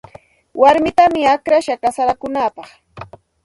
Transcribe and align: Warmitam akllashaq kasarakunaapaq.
Warmitam 0.61 1.13
akllashaq 1.33 1.79
kasarakunaapaq. 1.83 2.67